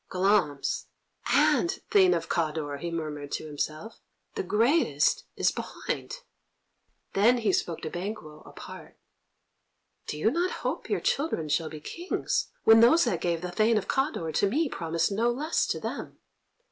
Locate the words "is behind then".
5.35-7.37